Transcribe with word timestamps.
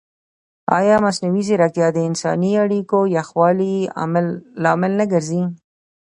ایا 0.77 0.95
مصنوعي 1.05 1.41
ځیرکتیا 1.47 1.87
د 1.93 1.97
انساني 2.09 2.51
اړیکو 2.65 2.99
یخوالي 3.17 3.75
لامل 4.63 4.91
نه 4.99 5.05
ګرځي؟ 5.13 5.41